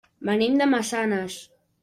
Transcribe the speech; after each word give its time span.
Venim 0.29 0.55
de 0.61 0.67
Massanes. 0.71 1.39